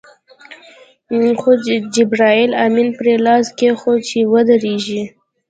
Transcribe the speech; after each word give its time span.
خو 1.39 1.49
جبرائیل 1.95 2.51
امین 2.65 2.89
پرې 2.97 3.13
لاس 3.25 3.45
کېښود 3.57 3.99
چې 4.09 4.19
ودرېږي. 4.31 5.03